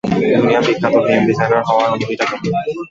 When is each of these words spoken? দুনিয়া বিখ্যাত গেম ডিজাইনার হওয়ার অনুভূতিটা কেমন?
দুনিয়া 0.33 0.61
বিখ্যাত 0.67 0.95
গেম 1.07 1.21
ডিজাইনার 1.29 1.61
হওয়ার 1.67 1.87
অনুভূতিটা 1.89 2.25
কেমন? 2.29 2.51